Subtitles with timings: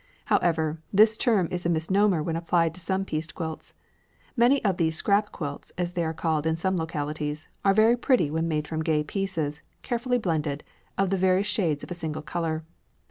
[0.33, 3.75] However, this term is a misnomer when applied to some pieced quilts.
[4.35, 8.31] Many of the "scrap quilts," as they are called in some localities, are very pretty
[8.31, 10.63] when made from gay pieces carefully blended
[10.97, 12.63] of the various shades of a single colour.